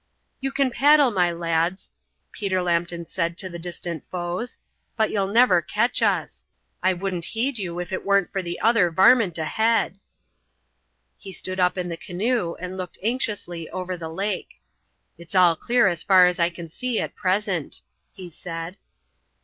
"You 0.39 0.51
can 0.51 0.71
paddle, 0.71 1.11
my 1.11 1.31
lads," 1.31 1.91
Peter 2.31 2.59
Lambton 2.63 3.05
said 3.05 3.37
to 3.37 3.49
the 3.49 3.59
distant 3.59 4.03
foes, 4.05 4.57
"but 4.97 5.11
you'll 5.11 5.27
never 5.31 5.61
ketch 5.61 6.01
us. 6.01 6.43
I 6.81 6.91
wouldn't 6.91 7.23
heed 7.37 7.59
you 7.59 7.77
if 7.79 7.91
it 7.91 8.03
weren't 8.03 8.31
for 8.31 8.41
the 8.41 8.59
other 8.61 8.89
varmint 8.89 9.37
ahead." 9.37 9.99
He 11.19 11.31
stood 11.31 11.59
up 11.59 11.77
in 11.77 11.87
the 11.87 11.97
canoe 11.97 12.55
and 12.59 12.77
looked 12.77 12.97
anxiously 13.03 13.69
over 13.69 13.95
the 13.95 14.09
lake. 14.09 14.59
"It's 15.19 15.35
all 15.35 15.55
clear 15.55 15.87
as 15.87 16.01
far 16.01 16.25
as 16.25 16.39
I 16.39 16.49
can 16.49 16.67
see 16.67 16.99
at 16.99 17.13
present," 17.13 17.83
he 18.11 18.27
said. 18.31 18.77